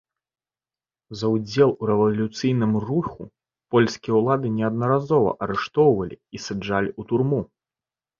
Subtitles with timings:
[1.17, 3.27] За ўдзел у рэвалюцыйным руху
[3.75, 7.41] польскія ўлады неаднаразова арыштоўвалі і саджалі ў турму.